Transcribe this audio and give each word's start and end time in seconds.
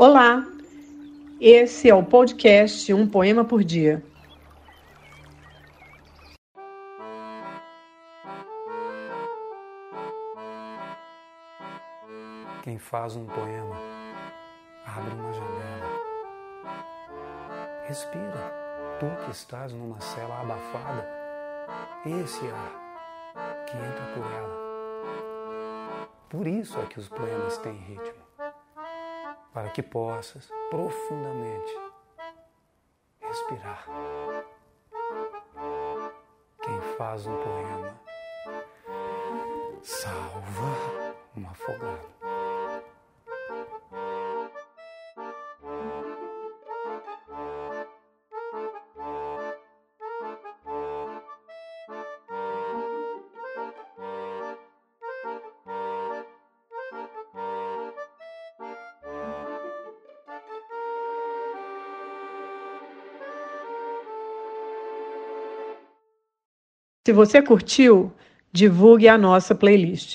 Olá, 0.00 0.46
esse 1.40 1.90
é 1.90 1.94
o 1.94 2.04
podcast 2.04 2.94
Um 2.94 3.04
Poema 3.04 3.44
por 3.44 3.64
Dia. 3.64 4.00
Quem 12.62 12.78
faz 12.78 13.16
um 13.16 13.26
poema 13.26 13.74
abre 14.86 15.12
uma 15.14 15.32
janela. 15.32 16.00
Respira, 17.88 18.52
tu 19.00 19.24
que 19.24 19.32
estás 19.32 19.72
numa 19.72 20.00
cela 20.00 20.42
abafada, 20.42 21.08
esse 22.06 22.46
ar 22.46 23.66
que 23.66 23.76
entra 23.76 24.06
por 24.14 24.32
ela. 24.32 24.58
Por 26.28 26.46
isso 26.46 26.78
é 26.78 26.86
que 26.86 27.00
os 27.00 27.08
poemas 27.08 27.58
têm 27.58 27.74
ritmo 27.74 28.17
para 29.58 29.70
que 29.70 29.82
possas 29.82 30.48
profundamente 30.70 31.76
respirar. 33.20 33.88
Quem 36.62 36.80
faz 36.96 37.26
um 37.26 37.36
poema 37.36 38.00
salva 39.82 41.16
um 41.36 41.44
afogado. 41.48 42.17
Se 67.08 67.12
você 67.14 67.40
curtiu, 67.40 68.12
divulgue 68.52 69.08
a 69.08 69.16
nossa 69.16 69.54
playlist. 69.54 70.06